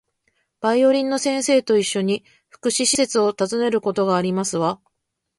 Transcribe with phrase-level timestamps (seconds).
[0.61, 4.81] バイオリンの先生と一緒に、福祉施設を訪ねることがありますわ